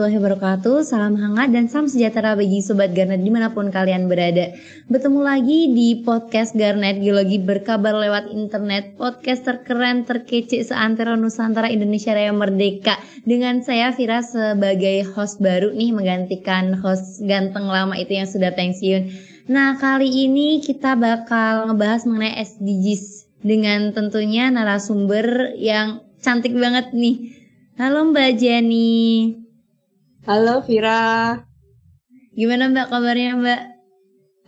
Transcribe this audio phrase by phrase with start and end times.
[0.00, 0.76] Warahmatullahi wabarakatuh.
[0.80, 4.56] Salam hangat dan salam sejahtera bagi Sobat Garnet di mana pun kalian berada.
[4.88, 8.96] Bertemu lagi di podcast Garnet Geologi berkabar lewat internet.
[8.96, 12.96] Podcast terkeren, terkece seantero Nusantara Indonesia Raya Merdeka.
[13.28, 19.12] Dengan saya Vira sebagai host baru nih Menggantikan host ganteng lama itu yang sudah pensiun.
[19.52, 27.36] Nah kali ini kita bakal ngebahas mengenai SDGs Dengan tentunya narasumber yang cantik banget nih.
[27.76, 29.49] Halo Mbak Jenny.
[30.20, 31.32] Halo Vira.
[32.36, 33.62] Gimana Mbak kabarnya Mbak?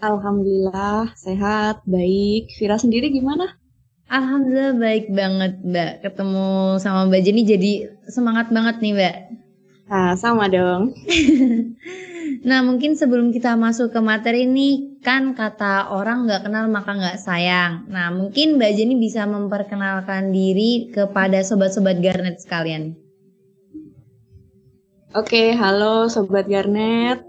[0.05, 2.53] Alhamdulillah sehat, baik.
[2.61, 3.57] Vira sendiri gimana?
[4.13, 5.93] Alhamdulillah baik banget Mbak.
[6.05, 7.73] Ketemu sama Mbak Jenny jadi
[8.05, 9.17] semangat banget nih Mbak.
[9.89, 10.93] Nah, sama dong.
[12.49, 17.17] nah mungkin sebelum kita masuk ke materi ini kan kata orang nggak kenal maka nggak
[17.17, 17.89] sayang.
[17.89, 22.93] Nah mungkin Mbak Jenny bisa memperkenalkan diri kepada sobat-sobat Garnet sekalian.
[25.13, 27.21] Oke, halo Sobat Garnet.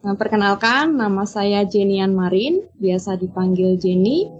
[0.00, 4.32] Nah, perkenalkan, nama saya Jenian Marin, biasa dipanggil Jenny.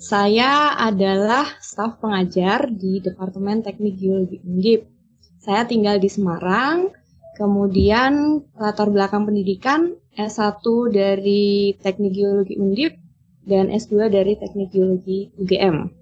[0.00, 4.88] Saya adalah staf pengajar di Departemen Teknik Geologi Undip.
[5.36, 6.88] Saya tinggal di Semarang,
[7.36, 10.64] kemudian latar belakang pendidikan S1
[10.96, 12.96] dari Teknik Geologi Undip
[13.44, 15.92] dan S2 dari Teknik Geologi UGM.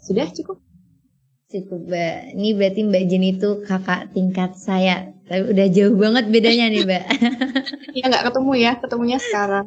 [0.00, 0.64] Sudah cukup?
[1.52, 2.40] Cukup Mbak.
[2.40, 5.13] Ini berarti Mbak Jenny itu kakak tingkat saya.
[5.24, 7.04] Tapi udah jauh banget bedanya nih Mbak.
[7.96, 9.66] Iya nggak ketemu ya, ketemunya sekarang.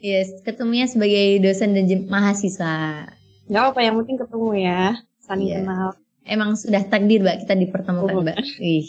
[0.00, 3.04] Yes, ketemunya sebagai dosen dan mahasiswa.
[3.52, 5.60] Gak apa-apa, yang penting ketemu ya, saling yeah.
[5.60, 5.88] kenal.
[6.24, 8.24] Emang sudah takdir Mbak kita dipertemukan oh.
[8.24, 8.36] Mbak.
[8.64, 8.88] Wih.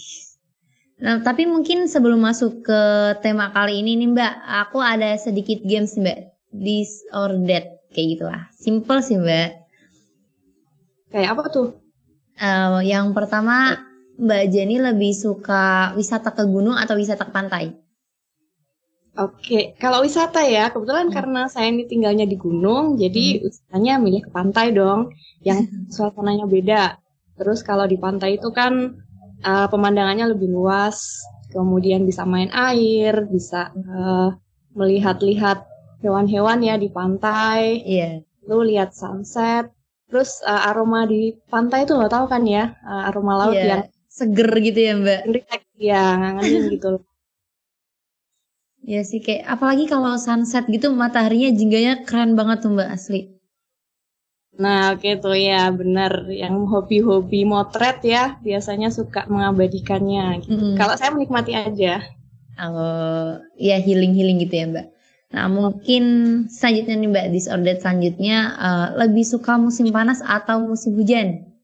[0.96, 2.82] Nah, tapi mungkin sebelum masuk ke
[3.20, 4.34] tema kali ini nih Mbak,
[4.64, 6.32] aku ada sedikit games Mbak.
[6.56, 8.48] This or that, kayak gitu lah.
[8.56, 9.50] Simple sih Mbak.
[11.12, 11.76] Kayak apa tuh?
[12.40, 13.84] Uh, yang pertama,
[14.16, 17.66] Mbak Jenny lebih suka wisata ke gunung atau wisata ke pantai?
[19.16, 21.16] Oke, kalau wisata ya, kebetulan hmm.
[21.16, 23.42] karena saya ini tinggalnya di gunung, jadi hmm.
[23.48, 25.64] wisatanya milih ke pantai dong, yang
[25.96, 27.00] suasananya beda.
[27.40, 29.00] Terus kalau di pantai itu kan
[29.44, 31.24] uh, pemandangannya lebih luas,
[31.56, 34.36] kemudian bisa main air, bisa uh,
[34.76, 35.64] melihat-lihat
[36.04, 37.80] hewan-hewan ya di pantai.
[37.88, 38.28] Yeah.
[38.52, 39.72] Lalu lihat sunset.
[40.12, 43.80] Terus uh, aroma di pantai itu lo tau kan ya, uh, aroma laut yeah.
[43.80, 43.84] yang
[44.16, 45.22] seger gitu ya Mbak.
[45.76, 47.04] Ya, ngangenin gitu.
[48.86, 53.36] Ya sih kayak apalagi kalau sunset gitu mataharinya jingganya keren banget tuh Mbak asli.
[54.56, 60.48] Nah, oke okay, tuh ya benar yang hobi-hobi motret ya biasanya suka mengabadikannya.
[60.48, 60.56] Gitu.
[60.56, 60.76] Mm.
[60.80, 62.00] Kalau saya menikmati aja.
[62.56, 64.88] Oh, ya healing-healing gitu ya Mbak.
[65.36, 66.04] Nah, mungkin
[66.48, 71.55] selanjutnya nih Mbak, disorder selanjutnya uh, lebih suka musim panas atau musim hujan?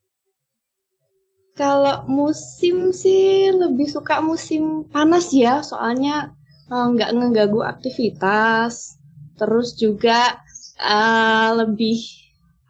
[1.62, 6.34] Kalau musim sih lebih suka musim panas ya, soalnya
[6.74, 8.98] uh, nggak ngeganggu aktivitas.
[9.38, 10.42] Terus juga
[10.82, 12.02] uh, lebih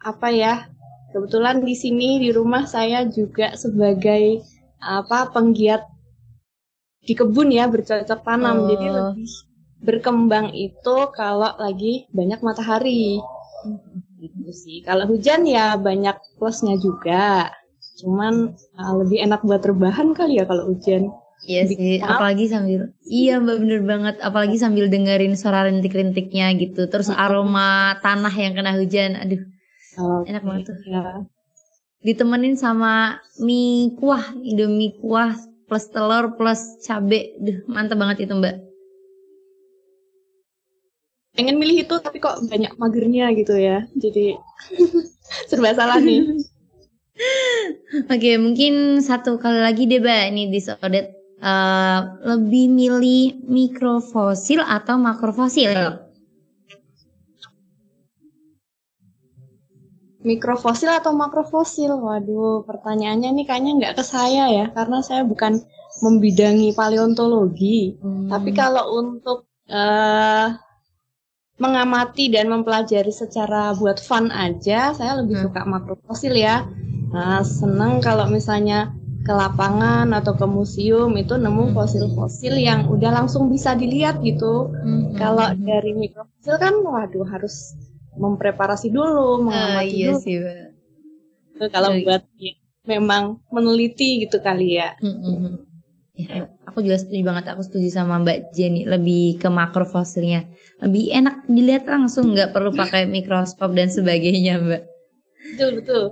[0.04, 0.68] apa ya?
[1.08, 4.44] Kebetulan di sini di rumah saya juga sebagai
[4.76, 5.88] apa penggiat
[7.00, 8.76] di kebun ya bercocok tanam, oh.
[8.76, 9.32] jadi lebih
[9.80, 13.24] berkembang itu kalau lagi banyak matahari.
[14.20, 14.84] Gitu sih.
[14.84, 17.56] Kalau hujan ya banyak plusnya juga.
[18.00, 21.12] Cuman uh, lebih enak buat rebahan kali ya kalau hujan.
[21.42, 27.10] Iya sih, apalagi sambil iya mbak bener banget, apalagi sambil dengerin suara rintik-rintiknya gitu, terus
[27.10, 29.42] aroma tanah yang kena hujan, aduh,
[29.98, 30.78] oh, enak banget tuh.
[30.86, 31.26] Ya.
[32.06, 35.34] Ditemenin sama mie kuah, indomie kuah
[35.66, 38.62] plus telur plus cabe, duh mantep banget itu mbak.
[41.34, 43.82] Pengen milih itu tapi kok banyak magernya gitu ya.
[43.98, 44.38] Jadi
[45.50, 46.22] serba salah nih
[48.12, 56.02] oke mungkin satu kali lagi deh mbak ini disordered uh, lebih milih mikrofosil atau makrofosil
[60.22, 65.58] mikrofosil atau makrofosil waduh pertanyaannya nih kayaknya nggak ke saya ya karena saya bukan
[65.98, 68.30] membidangi paleontologi hmm.
[68.30, 70.54] tapi kalau untuk uh,
[71.62, 75.44] mengamati dan mempelajari secara buat fun aja, saya lebih hmm.
[75.46, 76.66] suka makrofosil ya.
[77.12, 78.92] Nah, seneng kalau misalnya
[79.22, 81.74] ke lapangan atau ke museum itu nemu hmm.
[81.78, 84.72] fosil-fosil yang udah langsung bisa dilihat gitu.
[84.72, 85.14] Hmm.
[85.14, 87.78] Kalau dari mikrofosil kan, waduh harus
[88.18, 90.18] mempreparasi dulu, mengamati uh, iya dulu.
[90.24, 90.36] Sih,
[91.54, 92.52] Itu kalau buat ya,
[92.88, 94.98] memang meneliti gitu kali ya.
[94.98, 95.16] Hmm.
[95.22, 95.56] hmm, hmm.
[96.12, 97.44] Ya, aku juga setuju banget.
[97.56, 100.44] Aku setuju sama Mbak Jenny lebih ke makrofosilnya.
[100.84, 104.82] Lebih enak dilihat langsung, nggak perlu pakai mikroskop dan sebagainya, Mbak.
[105.56, 106.04] Betul betul.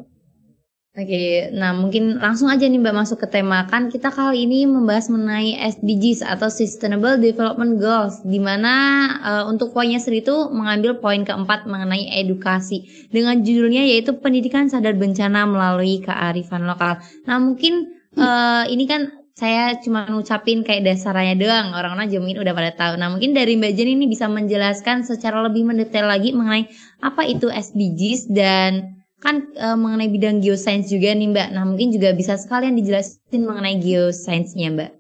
[0.91, 5.07] Oke, nah mungkin langsung aja nih Mbak masuk ke tema kan kita kali ini membahas
[5.07, 11.23] mengenai SDGs atau Sustainable Development Goals di mana uh, untuk poinnya sendiri itu mengambil poin
[11.23, 16.99] keempat mengenai edukasi dengan judulnya yaitu pendidikan sadar bencana melalui kearifan lokal.
[17.23, 22.75] Nah mungkin uh, ini kan saya cuma ngucapin kayak dasarnya doang orang-orang jamin udah pada
[22.75, 22.99] tahu.
[22.99, 26.67] Nah mungkin dari Mbak Jen ini bisa menjelaskan secara lebih mendetail lagi mengenai
[26.99, 31.49] apa itu SDGs dan kan e, mengenai bidang geoscience juga nih Mbak.
[31.53, 34.91] Nah mungkin juga bisa sekalian dijelasin mengenai geoscience-nya Mbak.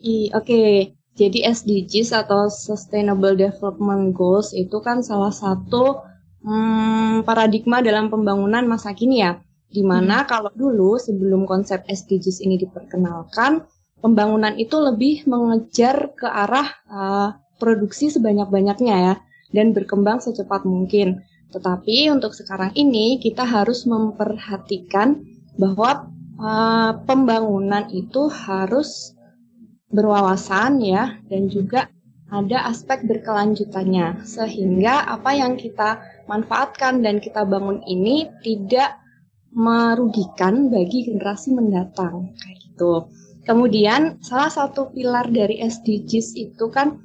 [0.00, 0.72] Oke, okay.
[1.18, 6.00] jadi SDGs atau Sustainable Development Goals itu kan salah satu
[6.40, 9.42] hmm, paradigma dalam pembangunan masa kini ya.
[9.70, 10.28] Di mana hmm.
[10.30, 13.68] kalau dulu sebelum konsep SDGs ini diperkenalkan,
[14.00, 19.14] pembangunan itu lebih mengejar ke arah uh, produksi sebanyak-banyaknya ya
[19.52, 21.20] dan berkembang secepat mungkin.
[21.50, 25.22] Tetapi untuk sekarang ini kita harus memperhatikan
[25.58, 29.14] bahwa uh, pembangunan itu harus
[29.90, 31.90] berwawasan ya dan juga
[32.30, 35.98] ada aspek berkelanjutannya sehingga apa yang kita
[36.30, 39.02] manfaatkan dan kita bangun ini tidak
[39.50, 43.10] merugikan bagi generasi mendatang kayak gitu.
[43.42, 47.02] Kemudian salah satu pilar dari SDGs itu kan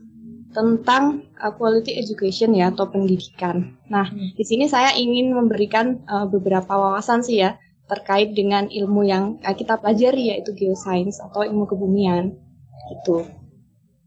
[0.56, 3.76] tentang uh, quality education ya atau pendidikan.
[3.92, 4.40] Nah, hmm.
[4.40, 7.60] di sini saya ingin memberikan uh, beberapa wawasan sih ya
[7.92, 12.40] terkait dengan ilmu yang uh, kita pelajari yaitu geoscience atau ilmu kebumian.
[12.88, 13.28] Itu.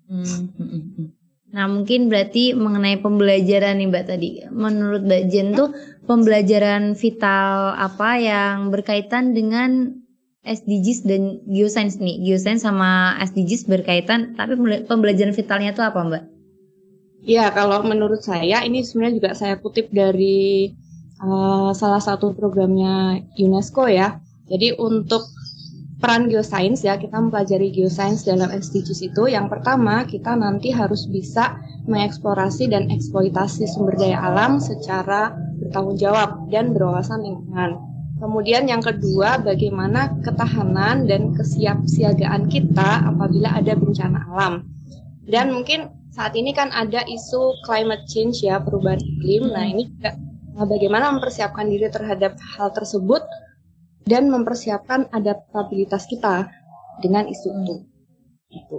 [0.09, 0.25] Hmm,
[0.57, 1.09] hmm, hmm.
[1.49, 4.29] Nah, mungkin berarti mengenai pembelajaran nih Mbak tadi.
[4.49, 5.73] Menurut Mbak Jen tuh
[6.09, 9.97] pembelajaran vital apa yang berkaitan dengan
[10.45, 12.21] SDGs dan geoscience nih.
[12.25, 14.57] Geoscience sama SDGs berkaitan, tapi
[14.89, 16.38] pembelajaran vitalnya tuh apa Mbak?
[17.29, 20.73] Ya, kalau menurut saya ini sebenarnya juga saya kutip dari
[21.21, 24.17] uh, salah satu programnya UNESCO ya.
[24.49, 25.29] Jadi untuk
[26.01, 31.61] peran geoscience ya, kita mempelajari geoscience dalam SDGs itu yang pertama kita nanti harus bisa
[31.85, 37.77] mengeksplorasi dan eksploitasi sumber daya alam secara bertanggung jawab dan berwawasan lingkungan.
[38.25, 44.65] Kemudian yang kedua, bagaimana ketahanan dan kesiapsiagaan kita apabila ada bencana alam.
[45.29, 49.55] Dan mungkin saat ini kan ada isu climate change ya perubahan iklim.
[49.55, 50.19] Nah ini juga
[50.59, 53.23] nah, bagaimana mempersiapkan diri terhadap hal tersebut
[54.03, 56.51] dan mempersiapkan adaptabilitas kita
[56.99, 57.77] dengan isu itu.
[58.51, 58.79] Itu.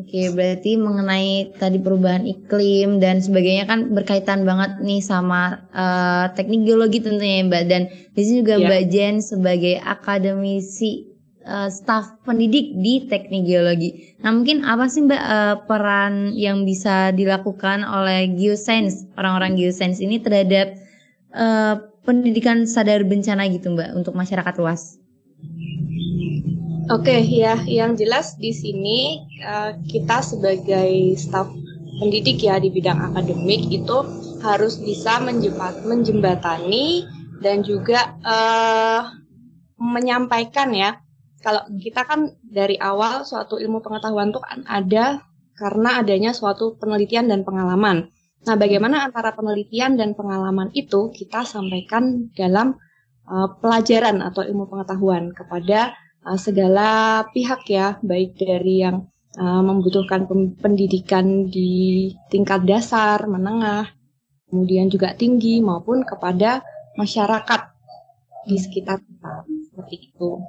[0.00, 6.64] Oke, berarti mengenai tadi perubahan iklim dan sebagainya kan berkaitan banget nih sama uh, teknik
[6.64, 7.64] geologi tentunya ya Mbak.
[7.68, 7.82] Dan
[8.16, 8.64] di sini juga yeah.
[8.64, 11.09] Mbak Jen sebagai akademisi
[11.46, 14.16] uh, staf pendidik di teknik geologi.
[14.20, 20.20] Nah mungkin apa sih mbak uh, peran yang bisa dilakukan oleh geoscience orang-orang geoscience ini
[20.20, 20.76] terhadap
[21.32, 25.00] uh, pendidikan sadar bencana gitu mbak untuk masyarakat luas?
[26.90, 31.46] Oke okay, ya, yang jelas di sini uh, kita sebagai staf
[32.02, 34.02] pendidik ya di bidang akademik itu
[34.40, 37.06] harus bisa menjembat, menjembatani
[37.44, 39.06] dan juga uh,
[39.78, 40.98] menyampaikan ya
[41.40, 45.24] kalau kita kan dari awal suatu ilmu pengetahuan itu kan ada
[45.56, 48.08] karena adanya suatu penelitian dan pengalaman.
[48.40, 52.80] Nah, bagaimana antara penelitian dan pengalaman itu kita sampaikan dalam
[53.28, 55.92] uh, pelajaran atau ilmu pengetahuan kepada
[56.24, 60.24] uh, segala pihak ya, baik dari yang uh, membutuhkan
[60.56, 63.92] pendidikan di tingkat dasar, menengah,
[64.48, 66.64] kemudian juga tinggi maupun kepada
[66.96, 67.60] masyarakat
[68.48, 70.40] di sekitar kita seperti itu.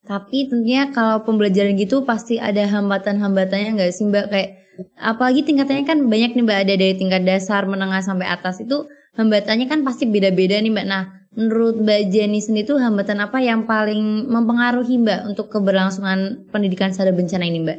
[0.00, 4.26] Tapi tentunya kalau pembelajaran gitu pasti ada hambatan-hambatannya nggak sih Mbak?
[4.32, 4.50] Kayak
[4.96, 8.88] apalagi tingkatannya kan banyak nih Mbak ada dari tingkat dasar, menengah sampai atas itu
[9.20, 10.86] hambatannya kan pasti beda-beda nih Mbak.
[10.88, 11.04] Nah,
[11.36, 17.12] menurut Mbak Jenny sendiri itu hambatan apa yang paling mempengaruhi Mbak untuk keberlangsungan pendidikan sadar
[17.12, 17.78] bencana ini Mbak?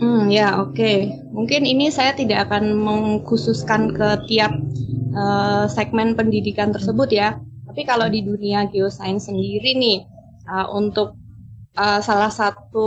[0.00, 0.72] Hmm ya oke.
[0.72, 0.96] Okay.
[1.36, 4.54] Mungkin ini saya tidak akan mengkhususkan ke tiap
[5.12, 7.36] uh, segmen pendidikan tersebut ya.
[7.72, 10.04] Tapi kalau di dunia geoscience sendiri nih,
[10.44, 11.16] uh, untuk
[11.72, 12.84] uh, salah satu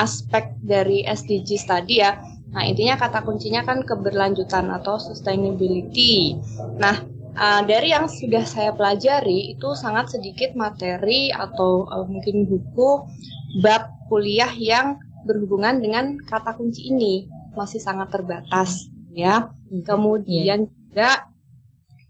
[0.00, 2.16] aspek dari SDGs tadi ya,
[2.56, 6.40] nah intinya kata kuncinya kan keberlanjutan atau sustainability.
[6.80, 7.04] Nah,
[7.36, 13.04] uh, dari yang sudah saya pelajari itu sangat sedikit materi atau uh, mungkin buku
[13.60, 14.96] bab kuliah yang
[15.28, 19.52] berhubungan dengan kata kunci ini masih sangat terbatas ya.
[19.68, 19.84] Hmm.
[19.84, 20.64] Kemudian yeah.
[20.64, 21.35] juga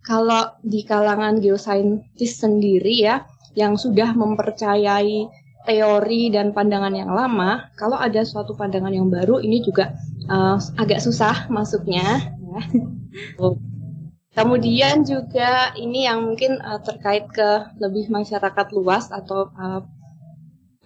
[0.06, 3.26] kalau di kalangan geosaintis sendiri ya,
[3.58, 5.26] yang sudah mempercayai
[5.66, 9.98] teori dan pandangan yang lama, kalau ada suatu pandangan yang baru, ini juga
[10.30, 12.22] uh, agak susah masuknya.
[12.38, 12.60] Ya.
[14.36, 19.82] Kemudian juga ini yang mungkin uh, terkait ke lebih masyarakat luas atau uh,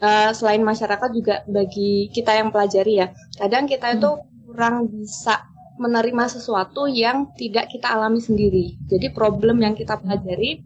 [0.01, 3.13] uh, selain masyarakat juga bagi kita yang pelajari ya.
[3.37, 4.25] Kadang kita itu hmm.
[4.49, 5.51] kurang bisa
[5.81, 8.77] menerima sesuatu yang tidak kita alami sendiri.
[8.85, 10.61] Jadi problem yang kita pelajari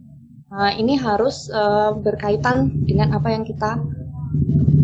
[0.51, 3.79] uh, ini harus uh, berkaitan dengan apa yang kita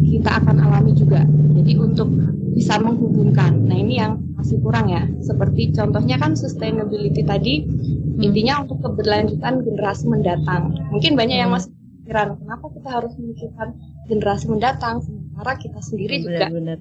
[0.07, 1.27] kita akan alami juga.
[1.59, 2.07] Jadi untuk
[2.55, 3.67] bisa menghubungkan.
[3.67, 5.03] Nah ini yang masih kurang ya.
[5.19, 8.23] Seperti contohnya kan sustainability tadi, hmm.
[8.23, 10.79] intinya untuk keberlanjutan generasi mendatang.
[10.95, 11.43] Mungkin banyak hmm.
[11.43, 11.71] yang masih
[12.03, 13.69] pikiran, kenapa kita harus memikirkan
[14.07, 16.77] generasi mendatang, sementara kita sendiri benar, juga benar.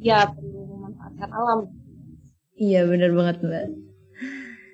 [0.00, 1.60] ya perlu memanfaatkan alam.
[2.56, 3.66] Iya benar banget mbak.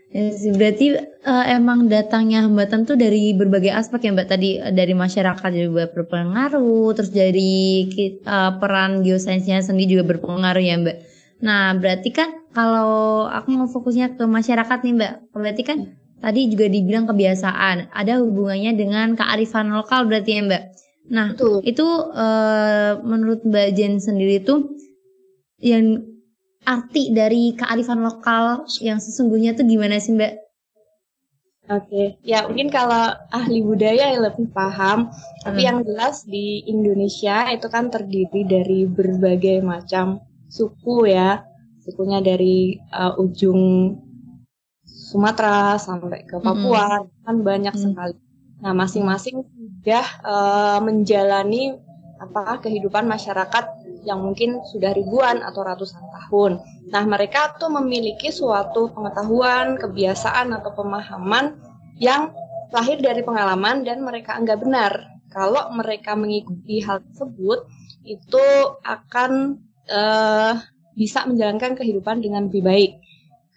[0.08, 0.96] Ya sih, berarti
[1.28, 6.96] uh, emang datangnya hambatan tuh dari berbagai aspek ya Mbak tadi dari masyarakat juga berpengaruh,
[6.96, 7.84] terus dari
[8.24, 10.96] uh, peran geosainsnya sendiri juga berpengaruh ya Mbak.
[11.44, 15.78] Nah, berarti kan kalau aku mau fokusnya ke masyarakat nih Mbak, berarti kan
[16.24, 20.62] tadi juga dibilang kebiasaan, ada hubungannya dengan kearifan lokal berarti ya Mbak.
[21.12, 21.68] Nah, Betul.
[21.68, 21.84] itu
[22.16, 24.72] uh, menurut Mbak Jen sendiri tuh
[25.60, 26.00] yang
[26.66, 30.32] arti dari kearifan lokal yang sesungguhnya tuh gimana sih Mbak?
[31.68, 35.12] Oke, ya mungkin kalau ahli budaya yang lebih paham,
[35.44, 35.68] tapi hmm.
[35.68, 41.44] yang jelas di Indonesia itu kan terdiri dari berbagai macam suku ya
[41.88, 43.96] sukunya dari uh, ujung
[44.84, 47.24] Sumatera sampai ke Papua mm-hmm.
[47.24, 47.92] kan banyak mm-hmm.
[47.96, 48.16] sekali.
[48.60, 51.80] Nah masing-masing sudah uh, menjalani
[52.20, 53.64] apa kehidupan masyarakat
[54.04, 56.62] yang mungkin sudah ribuan atau ratusan tahun.
[56.92, 61.58] Nah mereka tuh memiliki suatu pengetahuan, kebiasaan atau pemahaman
[61.98, 62.30] yang
[62.70, 64.92] lahir dari pengalaman dan mereka anggap benar.
[65.28, 67.68] Kalau mereka mengikuti hal tersebut
[68.08, 68.46] itu
[68.84, 69.60] akan
[69.92, 70.56] uh,
[70.96, 72.92] bisa menjalankan kehidupan dengan lebih baik.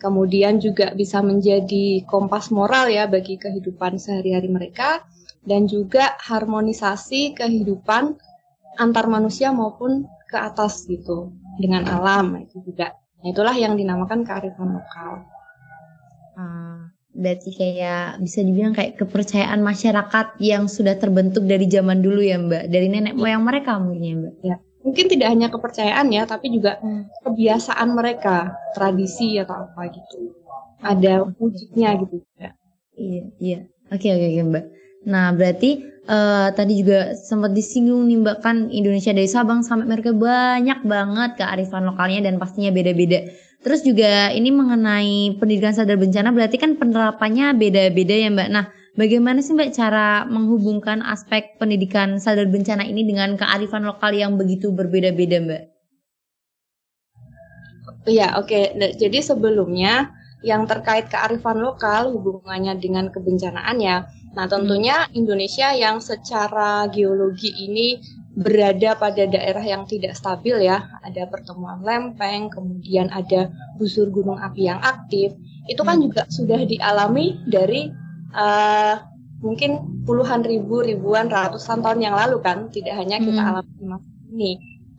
[0.02, 5.06] Kemudian juga bisa menjadi kompas moral ya bagi kehidupan sehari-hari mereka
[5.46, 8.18] dan juga harmonisasi kehidupan
[8.82, 12.96] antar manusia maupun ke atas gitu dengan alam itu juga.
[13.22, 15.28] Nah, itulah yang dinamakan kearifan lokal.
[16.40, 22.40] Hmm, berarti kayak bisa dibilang kayak kepercayaan masyarakat yang sudah terbentuk dari zaman dulu ya
[22.40, 24.36] Mbak, dari nenek moyang mereka mungkin ya Mbak.
[24.42, 27.26] Ya mungkin tidak hanya kepercayaan ya, tapi juga hmm.
[27.26, 30.34] kebiasaan mereka, tradisi atau apa gitu.
[30.82, 32.52] Ada wujudnya gitu ya.
[32.98, 33.60] Iya, iya.
[33.94, 34.66] Oke, oke, oke, Mbak.
[35.08, 40.14] Nah, berarti uh, tadi juga sempat disinggung nih Mbak kan Indonesia dari Sabang sampai Merauke
[40.14, 43.26] banyak banget kearifan lokalnya dan pastinya beda-beda.
[43.62, 48.50] Terus juga ini mengenai pendidikan sadar bencana berarti kan penerapannya beda-beda ya Mbak.
[48.50, 54.36] Nah, Bagaimana sih Mbak cara menghubungkan aspek pendidikan sadar bencana ini dengan kearifan lokal yang
[54.36, 55.64] begitu berbeda-beda Mbak?
[58.04, 58.52] Iya, oke.
[58.52, 58.66] Okay.
[58.76, 60.12] Nah, jadi sebelumnya
[60.44, 64.12] yang terkait kearifan lokal hubungannya dengan kebencanaan ya.
[64.32, 65.08] Nah, tentunya.
[65.12, 68.00] Indonesia yang secara geologi ini
[68.32, 70.88] berada pada daerah yang tidak stabil ya.
[71.04, 75.36] Ada pertemuan lempeng, kemudian ada busur gunung api yang aktif.
[75.68, 77.92] Itu kan juga sudah dialami dari
[78.32, 78.96] uh,
[79.44, 83.50] mungkin puluhan ribu, ribuan, ratusan tahun yang lalu kan, tidak hanya kita hmm.
[83.52, 84.52] alami masa ini.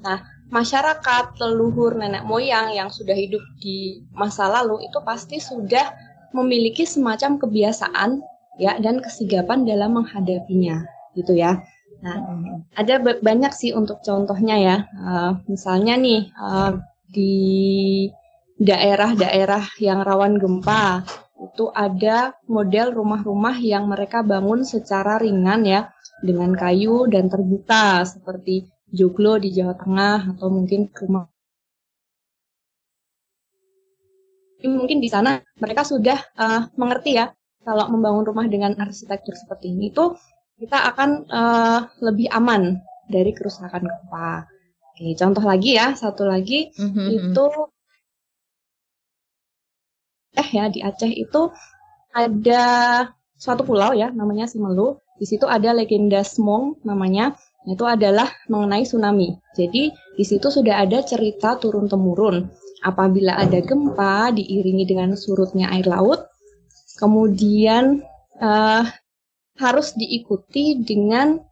[0.02, 0.18] Nah,
[0.52, 5.94] masyarakat, leluhur, nenek moyang yang sudah hidup di masa lalu itu pasti sudah
[6.36, 8.20] memiliki semacam kebiasaan
[8.60, 10.84] ya dan kesigapan dalam menghadapinya,
[11.16, 11.62] gitu ya.
[12.02, 12.18] Nah,
[12.74, 14.76] ada banyak sih untuk contohnya ya.
[14.98, 16.74] Uh, misalnya nih uh,
[17.12, 17.34] di
[18.58, 21.06] daerah-daerah yang rawan gempa
[21.42, 25.90] itu ada model rumah-rumah yang mereka bangun secara ringan ya
[26.22, 31.26] dengan kayu dan terbuka seperti joglo di Jawa Tengah atau mungkin rumah
[34.62, 39.94] mungkin di sana mereka sudah uh, mengerti ya kalau membangun rumah dengan arsitektur seperti ini
[39.94, 40.14] itu
[40.58, 42.78] kita akan uh, lebih aman
[43.10, 44.46] dari kerusakan gempa.
[44.92, 47.06] Oke, contoh lagi ya, satu lagi mm -hmm.
[47.08, 47.44] itu
[50.32, 51.52] eh ya di Aceh itu
[52.12, 52.64] ada
[53.36, 55.00] suatu pulau ya namanya Simelu.
[55.18, 57.36] Di situ ada legenda Smong namanya.
[57.62, 59.38] Itu adalah mengenai tsunami.
[59.54, 62.50] Jadi di situ sudah ada cerita turun temurun.
[62.82, 66.26] Apabila ada gempa diiringi dengan surutnya air laut,
[67.02, 68.06] kemudian
[68.38, 68.86] uh,
[69.58, 71.42] harus diikuti dengan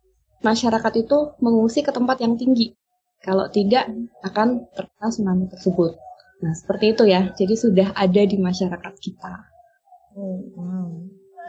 [0.47, 2.79] masyarakat itu mengungsi ke tempat yang tinggi.
[3.21, 3.91] Kalau tidak
[4.23, 5.99] akan terkena tsunami tersebut.
[6.41, 7.35] Nah, seperti itu ya.
[7.37, 9.35] Jadi sudah ada di masyarakat kita.
[10.17, 10.89] Oh, wow.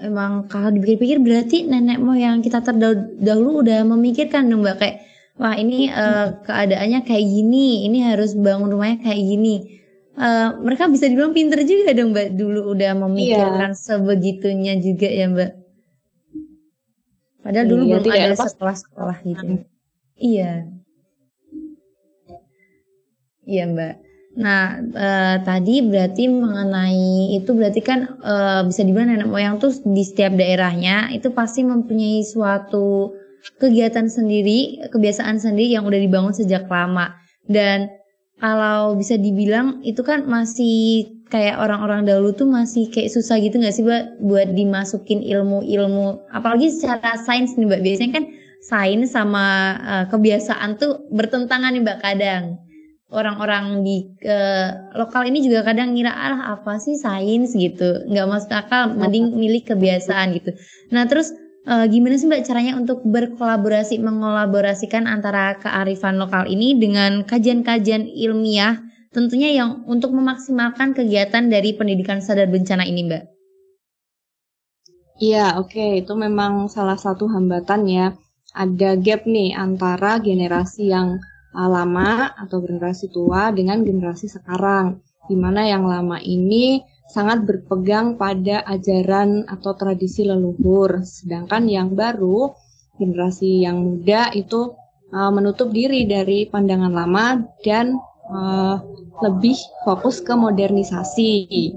[0.01, 4.97] Emang kalau dipikir-pikir berarti nenek moyang kita terdahulu udah memikirkan dong Mbak kayak
[5.37, 9.80] wah ini uh, keadaannya kayak gini, ini harus bangun rumahnya kayak gini.
[10.17, 13.77] Uh, mereka bisa dibilang pinter juga dong mbak dulu udah memikirkan iya.
[13.77, 15.51] sebegitunya juga ya mbak
[17.41, 19.61] padahal dulu iya, belum ada sekolah-sekolah gitu hmm.
[20.19, 20.51] iya
[23.45, 23.95] iya mbak
[24.31, 30.07] Nah, uh, tadi berarti mengenai itu berarti kan uh, bisa dibilang nenek moyang tuh di
[30.07, 33.11] setiap daerahnya itu pasti mempunyai suatu
[33.59, 37.11] kegiatan sendiri, kebiasaan sendiri yang udah dibangun sejak lama.
[37.43, 37.91] Dan
[38.41, 43.71] kalau bisa dibilang itu kan masih kayak orang-orang dahulu tuh masih kayak susah gitu nggak
[43.71, 46.25] sih Mbak buat dimasukin ilmu-ilmu?
[46.33, 47.81] Apalagi secara sains nih Mbak.
[47.85, 48.25] Biasanya kan
[48.65, 49.45] sains sama
[49.85, 52.57] uh, kebiasaan tuh bertentangan nih Mbak kadang.
[53.13, 57.53] Orang-orang di uh, lokal ini juga kadang ngira ah apa sih sains?
[57.53, 58.09] gitu.
[58.09, 60.57] Nggak masuk akal mending milik kebiasaan gitu.
[60.89, 61.29] Nah terus
[61.67, 68.81] uh, gimana sih mbak caranya untuk berkolaborasi mengolaborasikan antara kearifan lokal ini dengan kajian-kajian ilmiah
[69.11, 73.23] tentunya yang untuk memaksimalkan kegiatan dari pendidikan sadar bencana ini mbak
[75.21, 75.91] Iya, oke, okay.
[76.01, 78.17] itu memang salah satu hambatan ya.
[78.57, 81.21] Ada gap nih antara generasi yang
[81.53, 84.97] uh, lama atau generasi tua dengan generasi sekarang,
[85.29, 92.55] di mana yang lama ini sangat berpegang pada ajaran atau tradisi leluhur, sedangkan yang baru
[92.95, 94.71] generasi yang muda itu
[95.11, 97.99] uh, menutup diri dari pandangan lama dan
[98.31, 98.79] uh,
[99.21, 101.75] lebih fokus ke modernisasi.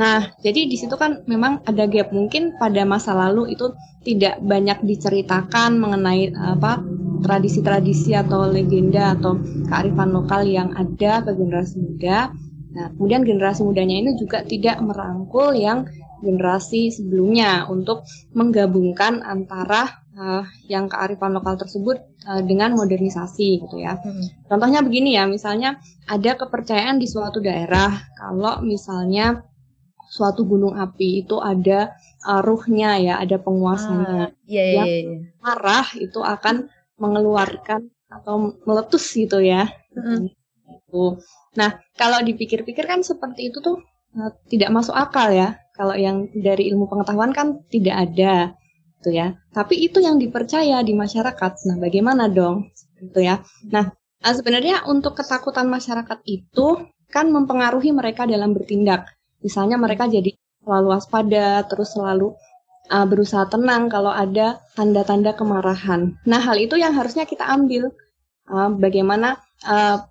[0.00, 3.68] Nah, jadi di situ kan memang ada gap mungkin pada masa lalu itu
[4.00, 6.80] tidak banyak diceritakan mengenai apa
[7.20, 9.36] tradisi-tradisi atau legenda atau
[9.68, 12.32] kearifan lokal yang ada ke generasi muda.
[12.70, 18.04] Nah, kemudian generasi mudanya ini juga tidak merangkul yang generasi sebelumnya untuk
[18.36, 21.96] menggabungkan antara uh, yang kearifan lokal tersebut
[22.28, 23.98] uh, dengan modernisasi gitu ya.
[23.98, 24.24] Hmm.
[24.46, 29.42] Contohnya begini ya, misalnya ada kepercayaan di suatu daerah kalau misalnya
[30.10, 34.30] suatu gunung api itu ada uh, ruhnya ya, ada penguasanya.
[34.30, 35.18] Ah, iya, iya, yang iya.
[35.40, 36.68] marah itu akan
[37.00, 39.70] mengeluarkan atau meletus gitu ya.
[39.96, 40.34] Mm.
[41.56, 43.82] Nah, kalau dipikir-pikir kan seperti itu tuh
[44.18, 45.58] uh, tidak masuk akal ya.
[45.74, 48.52] Kalau yang dari ilmu pengetahuan kan tidak ada
[49.00, 49.38] gitu ya.
[49.50, 51.52] Tapi itu yang dipercaya di masyarakat.
[51.66, 52.68] Nah, bagaimana dong?
[53.00, 53.40] Gitu ya.
[53.72, 53.88] Nah,
[54.22, 59.10] uh, sebenarnya untuk ketakutan masyarakat itu kan mempengaruhi mereka dalam bertindak.
[59.40, 62.36] Misalnya mereka jadi selalu waspada, terus selalu
[62.92, 66.14] uh, berusaha tenang kalau ada tanda-tanda kemarahan.
[66.28, 67.90] Nah, hal itu yang harusnya kita ambil.
[68.50, 70.09] Uh, bagaimana uh,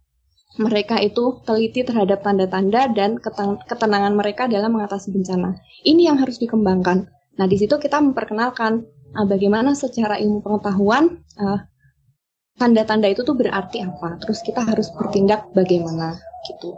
[0.58, 3.22] mereka itu teliti terhadap tanda-tanda dan
[3.70, 5.62] ketenangan mereka dalam mengatasi bencana.
[5.86, 7.06] Ini yang harus dikembangkan.
[7.38, 8.82] Nah, di situ kita memperkenalkan
[9.14, 11.60] uh, bagaimana secara ilmu pengetahuan uh,
[12.58, 14.18] tanda-tanda itu tuh berarti apa.
[14.20, 16.18] Terus kita harus bertindak bagaimana
[16.50, 16.74] gitu.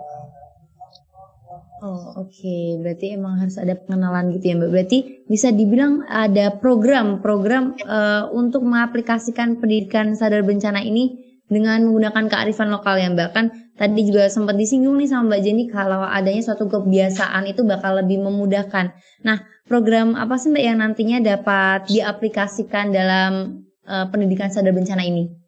[1.81, 2.77] Oh oke, okay.
[2.77, 4.69] berarti emang harus ada pengenalan gitu ya mbak.
[4.69, 12.71] Berarti bisa dibilang ada program-program uh, untuk mengaplikasikan pendidikan sadar bencana ini dengan menggunakan kearifan
[12.71, 13.35] lokal ya mbak.
[13.35, 17.99] Kan tadi juga sempat disinggung nih sama mbak Jenny kalau adanya suatu kebiasaan itu bakal
[17.99, 18.95] lebih memudahkan.
[19.27, 19.37] Nah
[19.67, 25.41] program apa sih mbak yang nantinya dapat diaplikasikan dalam uh, pendidikan sadar bencana ini?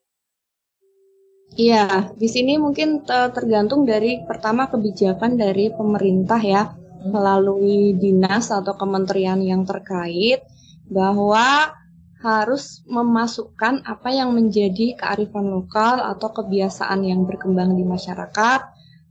[1.54, 7.14] Iya, di sini mungkin tergantung dari pertama kebijakan dari pemerintah ya, hmm.
[7.14, 10.42] melalui dinas atau kementerian yang terkait
[10.90, 11.70] bahwa
[12.24, 18.60] harus memasukkan apa yang menjadi kearifan lokal atau kebiasaan yang berkembang di masyarakat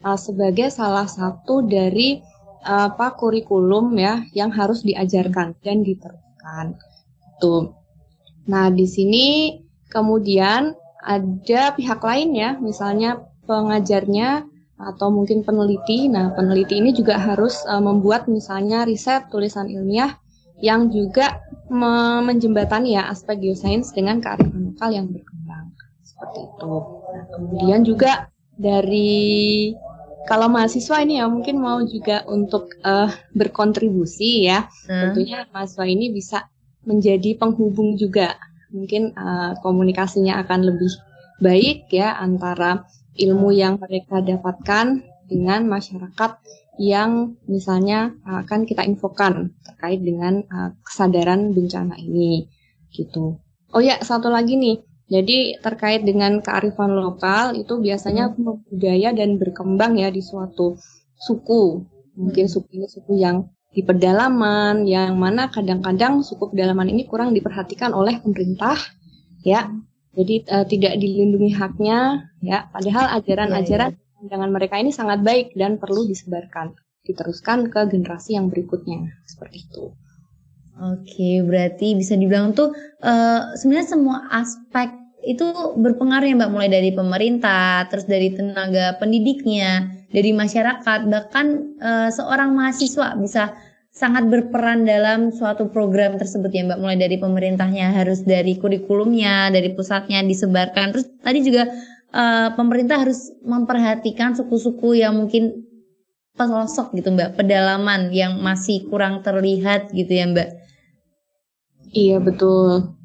[0.00, 2.24] uh, sebagai salah satu dari
[2.64, 6.80] uh, apa kurikulum ya yang harus diajarkan dan diterapkan.
[7.36, 7.76] Tuh.
[8.48, 9.60] Nah, di sini
[9.92, 10.72] kemudian
[11.04, 14.48] ada pihak lain ya, misalnya pengajarnya
[14.80, 16.08] atau mungkin peneliti.
[16.08, 20.16] Nah, peneliti ini juga harus uh, membuat misalnya riset tulisan ilmiah
[20.62, 25.72] yang juga menjembatani ya aspek geosains dengan kearifan lokal yang berkembang
[26.04, 26.74] seperti itu.
[27.12, 29.72] Nah, kemudian juga dari
[30.28, 35.00] kalau mahasiswa ini ya mungkin mau juga untuk uh, berkontribusi ya, hmm.
[35.16, 36.46] tentunya mahasiswa ini bisa
[36.86, 38.38] menjadi penghubung juga
[38.72, 40.92] mungkin uh, komunikasinya akan lebih
[41.42, 42.86] baik ya antara
[43.18, 46.30] ilmu yang mereka dapatkan dengan masyarakat
[46.80, 52.48] yang misalnya akan kita infokan terkait dengan uh, kesadaran bencana ini
[52.92, 53.40] gitu.
[53.72, 54.80] Oh ya, satu lagi nih.
[55.12, 58.72] Jadi terkait dengan kearifan lokal itu biasanya hmm.
[58.72, 60.80] budaya dan berkembang ya di suatu
[61.20, 61.84] suku.
[62.16, 62.52] Mungkin hmm.
[62.52, 68.20] suku ini suku yang di pedalaman yang mana kadang-kadang suku pedalaman ini kurang diperhatikan oleh
[68.20, 68.76] pemerintah
[69.40, 69.72] ya
[70.12, 74.11] jadi uh, tidak dilindungi haknya ya padahal ajaran-ajaran ya, ya.
[74.22, 79.90] Pandangan mereka ini sangat baik dan perlu disebarkan, diteruskan ke generasi yang berikutnya seperti itu.
[80.78, 82.70] Oke, berarti bisa dibilang tuh
[83.02, 84.94] uh, sebenarnya semua aspek
[85.26, 85.46] itu
[85.78, 92.54] berpengaruh ya Mbak, mulai dari pemerintah, terus dari tenaga pendidiknya, dari masyarakat, bahkan uh, seorang
[92.54, 93.54] mahasiswa bisa
[93.92, 99.70] sangat berperan dalam suatu program tersebut ya Mbak, mulai dari pemerintahnya harus dari kurikulumnya, dari
[99.76, 100.96] pusatnya disebarkan.
[100.96, 101.68] Terus tadi juga
[102.12, 105.64] uh, pemerintah harus memperhatikan suku-suku yang mungkin
[106.36, 110.48] pelosok gitu Mbak, pedalaman yang masih kurang terlihat gitu ya Mbak.
[111.92, 112.96] Iya betul.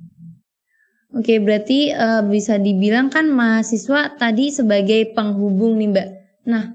[1.12, 6.08] Oke, berarti uh, bisa dibilang kan mahasiswa tadi sebagai penghubung nih Mbak.
[6.48, 6.72] Nah,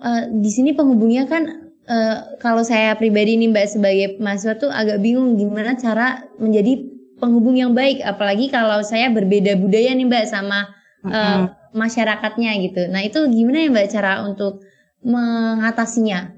[0.00, 5.00] uh, di sini penghubungnya kan uh, kalau saya pribadi nih Mbak sebagai mahasiswa tuh agak
[5.00, 6.82] bingung gimana cara menjadi
[7.16, 10.75] penghubung yang baik apalagi kalau saya berbeda budaya nih Mbak sama
[11.10, 12.88] uh, masyarakatnya gitu.
[12.90, 14.64] Nah, itu gimana ya Mbak cara untuk
[15.04, 16.34] mengatasinya?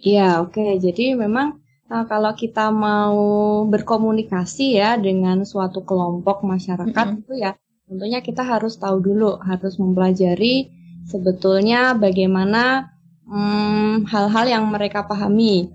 [0.00, 0.56] Iya, oke.
[0.56, 0.80] Okay.
[0.80, 3.20] Jadi memang uh, kalau kita mau
[3.68, 7.22] berkomunikasi ya dengan suatu kelompok masyarakat mm -hmm.
[7.26, 7.52] itu ya
[7.90, 10.70] tentunya kita harus tahu dulu, harus mempelajari
[11.10, 12.86] sebetulnya bagaimana
[13.30, 15.70] Hmm, hal-hal hmm, yang mereka pahami.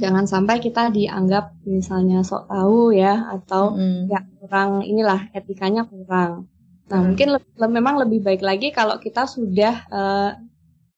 [0.00, 4.08] Jangan sampai kita dianggap misalnya sok tahu ya atau hmm.
[4.08, 6.48] ya kurang inilah etikanya kurang.
[6.86, 7.06] Nah, hmm.
[7.12, 10.30] mungkin le le memang lebih baik lagi kalau kita sudah uh,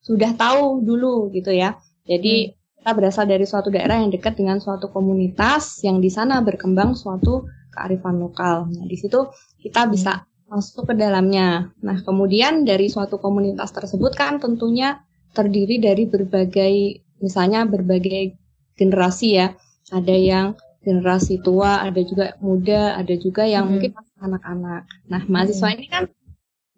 [0.04, 1.80] sudah tahu dulu gitu ya.
[2.04, 2.80] Jadi hmm.
[2.80, 7.48] kita berasal dari suatu daerah yang dekat dengan suatu komunitas yang di sana berkembang suatu
[7.72, 8.68] kearifan lokal.
[8.68, 9.32] Nah, di situ
[9.64, 10.52] kita bisa hmm.
[10.52, 11.72] masuk ke dalamnya.
[11.80, 15.00] Nah, kemudian dari suatu komunitas tersebut kan tentunya
[15.32, 18.36] terdiri dari berbagai misalnya berbagai
[18.76, 19.56] generasi ya.
[19.88, 20.46] Ada yang
[20.84, 23.72] generasi tua, ada juga muda, ada juga yang hmm.
[23.72, 24.86] mungkin anak-anak.
[25.08, 25.76] Nah, mahasiswa hmm.
[25.78, 26.04] ini kan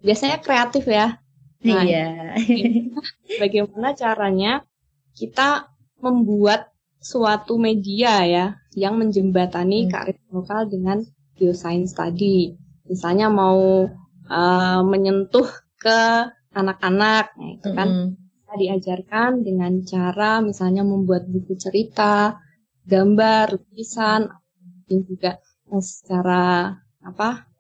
[0.00, 1.20] biasanya kreatif ya.
[1.60, 2.32] Nah, iya.
[3.42, 4.64] bagaimana caranya
[5.12, 5.68] kita
[6.00, 9.90] membuat suatu media ya yang menjembatani hmm.
[9.92, 10.98] kearifan lokal dengan
[11.36, 12.56] geoscience tadi.
[12.88, 13.86] Misalnya mau
[14.28, 15.46] uh, menyentuh
[15.80, 18.20] ke anak-anak, nah itu kan hmm
[18.58, 22.40] diajarkan dengan cara misalnya membuat buku cerita,
[22.82, 24.26] gambar, lukisan,
[24.90, 25.38] dan juga
[25.70, 26.74] eh, secara
[27.04, 27.50] apa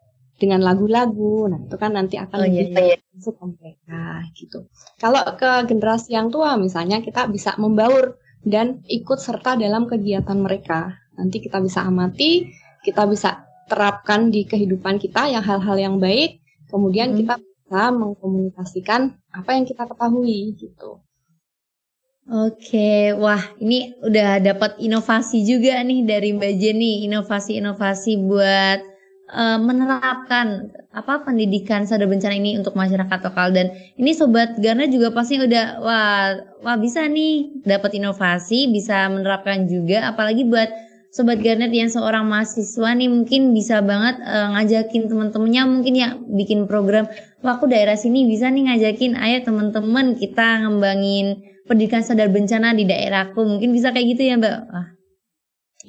[0.40, 1.52] dengan lagu-lagu.
[1.52, 3.12] Nah itu kan nanti akan oh, iya, lebih iya, iya.
[3.12, 4.58] masuk ke mereka gitu.
[4.96, 10.96] Kalau ke generasi yang tua misalnya kita bisa membaur dan ikut serta dalam kegiatan mereka.
[11.20, 12.48] Nanti kita bisa amati,
[12.80, 16.40] kita bisa terapkan di kehidupan kita yang hal-hal yang baik.
[16.72, 17.18] Kemudian hmm.
[17.20, 19.00] kita bisa mengkomunikasikan
[19.36, 21.04] apa yang kita ketahui gitu.
[22.30, 28.89] Oke, wah ini udah dapat inovasi juga nih dari Mbak Jenny, inovasi-inovasi buat
[29.30, 35.14] uh, menerapkan apa pendidikan sadar bencana ini untuk masyarakat lokal dan ini sobat Garna juga
[35.14, 40.70] pasti udah wah wah bisa nih dapat inovasi, bisa menerapkan juga apalagi buat
[41.10, 46.70] Sobat Garnet yang seorang mahasiswa nih mungkin bisa banget uh, ngajakin teman-temannya mungkin ya bikin
[46.70, 47.10] program.
[47.42, 52.86] Wah aku daerah sini bisa nih ngajakin ayo teman-teman kita ngembangin pendidikan sadar bencana di
[52.86, 53.42] daerahku.
[53.42, 54.56] Mungkin bisa kayak gitu ya Mbak.
[54.70, 54.99] Wah.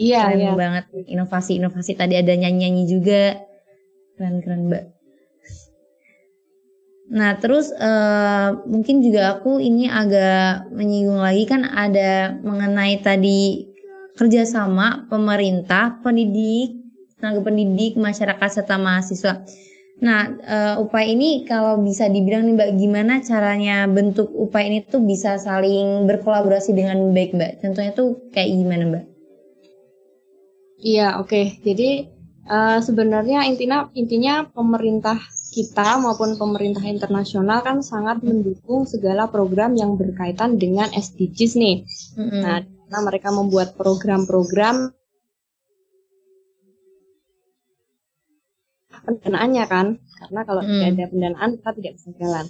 [0.01, 0.53] Iya, keren iya.
[0.57, 3.37] banget inovasi-inovasi tadi ada nyanyi-nyanyi juga.
[4.17, 4.83] Keren-keren Mbak.
[7.11, 13.67] Nah terus uh, mungkin juga aku ini agak menyinggung lagi kan ada mengenai tadi
[14.15, 16.81] kerjasama pemerintah, pendidik,
[17.19, 19.43] tenaga pendidik, masyarakat serta mahasiswa.
[20.01, 25.05] Nah, uh, upaya ini kalau bisa dibilang nih Mbak, gimana caranya bentuk upaya ini tuh
[25.05, 27.61] bisa saling berkolaborasi dengan baik Mbak?
[27.61, 29.10] Contohnya tuh kayak gimana Mbak?
[30.81, 31.29] Iya, oke.
[31.29, 31.45] Okay.
[31.61, 31.89] Jadi
[32.49, 39.93] uh, sebenarnya intinya intinya pemerintah kita maupun pemerintah internasional kan sangat mendukung segala program yang
[39.99, 41.77] berkaitan dengan SDGs nih.
[42.17, 42.41] Mm -hmm.
[42.41, 44.91] Nah, karena mereka membuat program-program
[49.05, 50.69] pendanaannya kan karena kalau hmm.
[50.69, 52.45] tidak ada pendanaan kita tidak bisa jalan.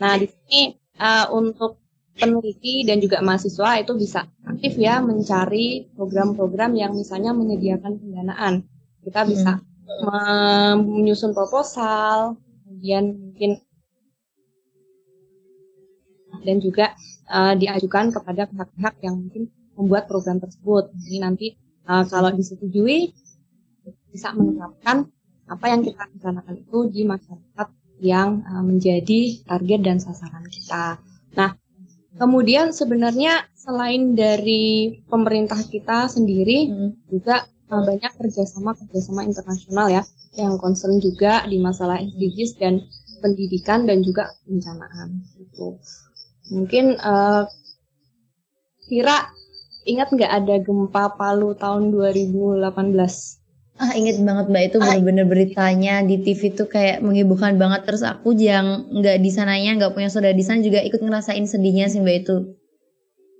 [0.00, 0.60] Nah di sini
[0.96, 1.82] uh, untuk
[2.16, 8.54] peneliti dan juga mahasiswa itu bisa aktif ya mencari program-program yang misalnya menyediakan pendanaan.
[9.00, 10.84] Kita bisa hmm.
[10.84, 13.60] menyusun proposal, kemudian mungkin
[16.40, 16.96] dan juga
[17.28, 20.92] uh, diajukan kepada pihak-pihak yang mungkin membuat program tersebut.
[21.04, 21.46] Jadi nanti
[21.84, 23.12] uh, kalau disetujui
[24.10, 25.06] bisa menerapkan
[25.50, 27.68] apa yang kita rencanakan itu di masyarakat
[28.00, 30.96] yang uh, menjadi target dan sasaran kita.
[31.36, 31.59] Nah,
[32.18, 36.90] kemudian sebenarnya selain dari pemerintah kita sendiri hmm.
[37.12, 40.02] juga uh, banyak kerjasama kerjasama internasional ya
[40.34, 42.82] yang concern juga di masalah SDGs dan
[43.20, 45.76] pendidikan dan juga pencanaan gitu.
[46.50, 47.46] Mungkin uh,
[48.90, 49.22] Kira
[49.86, 53.39] ingat nggak ada gempa Palu tahun 2018?
[53.80, 58.36] Ah inget banget mbak itu bener-bener beritanya di TV tuh kayak menghiburkan banget terus aku
[58.36, 62.28] yang nggak di sananya nggak punya saudara di sana juga ikut ngerasain sedihnya sih mbak
[62.28, 62.36] itu.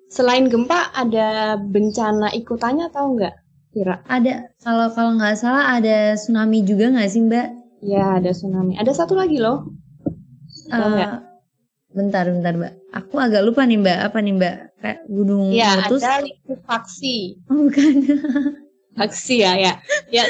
[0.08, 3.36] Selain gempa ada bencana ikutannya tahu nggak
[3.70, 4.02] Kira?
[4.08, 7.48] Ada kalau kalau nggak salah ada tsunami juga nggak sih mbak?
[7.84, 8.80] Ya ada tsunami.
[8.80, 9.68] Ada satu lagi loh.
[10.72, 11.20] Uh,
[11.92, 12.72] bentar bentar mbak.
[12.96, 14.56] Aku agak lupa nih mbak apa nih mbak?
[14.80, 16.00] kayak gunung ya, meletus.
[16.00, 17.16] ada likuifaksi.
[17.52, 17.94] Oh, bukan.
[18.98, 19.72] Faksi ya, ya.
[20.10, 20.24] Ya,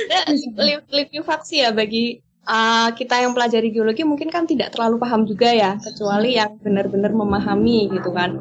[0.97, 5.81] likuifaksi ya bagi uh, kita yang pelajari geologi mungkin kan tidak terlalu paham juga ya,
[5.81, 8.37] kecuali yang benar-benar memahami gitu kan.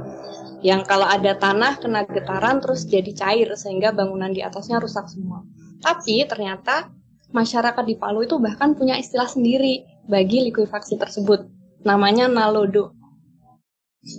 [0.60, 5.48] Yang kalau ada tanah kena getaran terus jadi cair sehingga bangunan di atasnya rusak semua.
[5.80, 6.92] Tapi ternyata
[7.32, 11.48] masyarakat di Palu itu bahkan punya istilah sendiri bagi likuifaksi tersebut.
[11.88, 12.92] Namanya nalodo.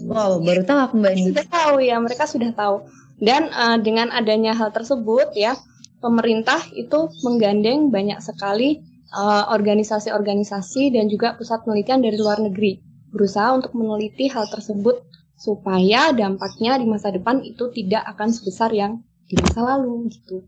[0.08, 1.28] Wow, baru tahu aku Mbak ini.
[1.32, 2.76] Sudah tahu ya, mereka sudah tahu.
[3.20, 5.56] Dan uh, dengan adanya hal tersebut ya,
[6.00, 8.80] pemerintah itu menggandeng banyak sekali
[9.12, 15.02] eh, organisasi-organisasi uh, dan juga pusat penelitian dari luar negeri berusaha untuk meneliti hal tersebut
[15.40, 20.44] supaya dampaknya di masa depan itu tidak akan sebesar yang di masa lalu gitu.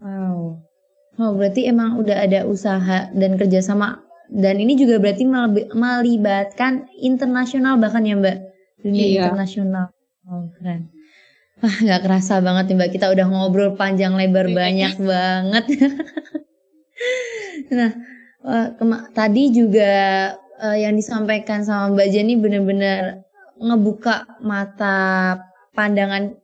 [0.00, 0.62] Wow.
[1.14, 5.24] Oh, berarti emang udah ada usaha dan kerjasama dan ini juga berarti
[5.76, 8.36] melibatkan internasional bahkan ya Mbak
[8.80, 9.20] dunia iya.
[9.28, 9.92] internasional
[10.28, 10.88] oh keren
[11.64, 14.54] wah nggak kerasa banget nih Mbak kita udah ngobrol panjang lebar iya.
[14.54, 15.64] banyak banget
[17.80, 17.90] nah
[19.16, 19.92] tadi juga
[20.60, 23.24] uh, yang disampaikan sama Mbak Jenny benar-benar
[23.56, 25.40] ngebuka mata
[25.72, 26.36] pandangan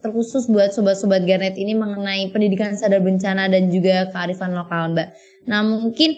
[0.00, 5.08] terkhusus buat sobat-sobat Garnet ini mengenai pendidikan sadar bencana dan juga kearifan lokal Mbak.
[5.46, 6.10] Nah mungkin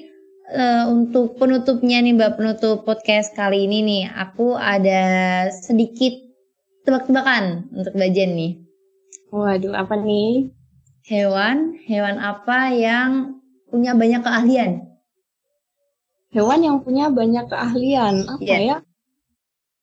[0.57, 5.03] uh, untuk penutupnya nih Mbak, penutup podcast kali ini nih, aku ada
[5.53, 6.24] sedikit
[6.85, 8.53] tebak-tebakan untuk Mbak Jen nih.
[9.33, 10.53] Waduh, apa nih?
[11.05, 14.89] Hewan, hewan apa yang punya banyak keahlian?
[16.33, 18.61] Hewan yang punya banyak keahlian, apa yeah.
[18.63, 18.77] ya?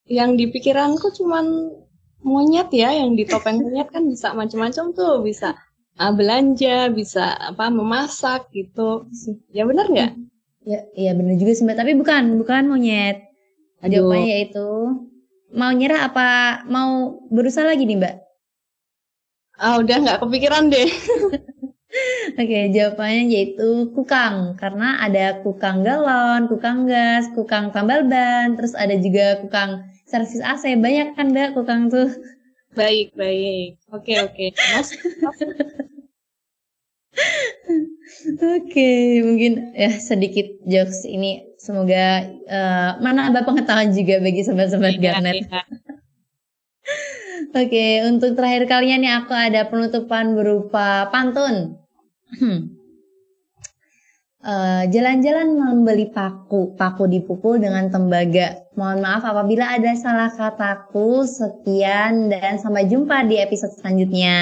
[0.09, 1.77] Yang di pikiranku cuman
[2.25, 5.53] monyet ya, yang di topeng monyet kan bisa macam-macam tuh, bisa
[6.01, 9.05] uh, belanja, bisa apa memasak gitu.
[9.53, 10.11] Ya benar nggak?
[10.65, 13.29] Ya, iya benar juga sih Mbak, tapi bukan, bukan monyet.
[13.81, 14.09] Aduh.
[14.09, 14.69] Jawabannya yaitu
[15.59, 16.27] mau nyerah apa
[16.75, 16.91] mau
[17.35, 18.15] berusaha lagi nih Mbak?
[19.65, 20.89] Ah udah nggak kepikiran deh.
[22.39, 28.95] Oke, jawabannya yaitu kukang karena ada kukang galon, kukang gas, kukang tambal ban, terus ada
[29.05, 29.71] juga kukang
[30.07, 30.63] servis AC.
[30.79, 32.07] Banyak kan Mbak kukang tuh?
[32.79, 33.75] Baik, baik.
[33.91, 34.45] Oke, oke.
[34.71, 34.89] Mas,
[35.23, 35.39] mas
[38.55, 38.89] Oke,
[39.23, 45.45] mungkin ya sedikit jokes ini semoga uh, mana ada pengetahuan juga bagi sobat-sobat iya, Garnet.
[45.45, 45.61] Iya.
[47.61, 51.77] Oke, untuk terakhir kalinya nih aku ada penutupan berupa pantun.
[54.41, 58.57] Uh, jalan-jalan membeli paku, paku dipukul dengan tembaga.
[58.73, 61.27] Mohon maaf apabila ada salah kataku.
[61.27, 64.39] Sekian dan sampai jumpa di episode selanjutnya.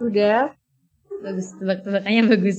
[0.00, 0.52] Udah.
[1.22, 2.58] Bagus, tebak-tebakannya bagus.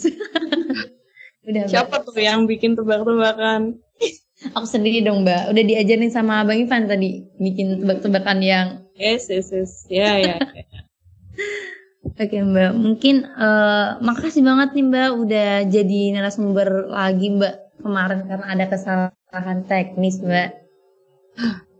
[1.47, 1.63] Udah.
[1.69, 3.79] Siapa tuh yang bikin tebak-tebakan?
[4.57, 5.55] Aku sendiri dong, Mbak.
[5.55, 9.71] Udah diajarin sama Bang Ivan tadi bikin tebak-tebakan yang Yes, yes, yes.
[9.93, 10.37] Ya, ya.
[12.21, 18.45] Oke Mbak, mungkin uh, makasih banget nih Mbak udah jadi narasumber lagi Mbak kemarin karena
[18.57, 20.49] ada kesalahan teknis Mbak.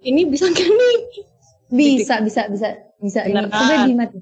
[0.06, 0.98] Ini bisa kan nih?
[1.74, 3.20] Bisa, bisa, bisa, bisa.
[3.26, 3.50] Beneran.
[3.50, 4.18] Ini coba dimati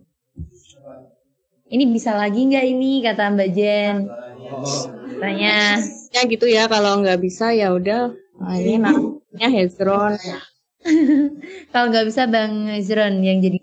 [1.76, 2.86] ini bisa lagi nggak ini?
[3.06, 3.96] Kata Mbak Jen.
[5.22, 5.80] Tanya.
[6.16, 8.02] Ya gitu ya kalau nggak bisa ya udah.
[8.40, 10.16] Nah, ini namanya Hezron.
[11.72, 13.58] Kalau nggak bisa Bang Hezron yang jadi